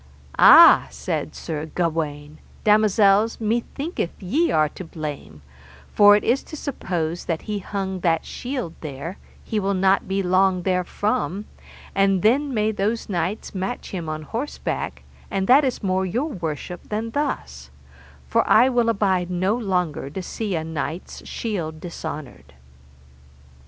[0.39, 0.87] Ah!
[0.89, 5.43] said Sir Gawaine, damosels, methinketh ye are to blame,
[5.93, 7.25] for it is to suppose, he
[7.59, 11.45] that hung that shield there, he will not be long therefrom,
[11.93, 16.89] and then may those knights match him on horseback, and that is more your worship
[16.89, 17.69] than thus;
[18.27, 22.55] for I will abide no longer to see a knight's shield dishonoured.